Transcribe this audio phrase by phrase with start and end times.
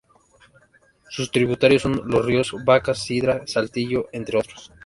[1.11, 4.71] Sus tributarios son los ríos: Vacas, Cidra, Saltillo, entre otros.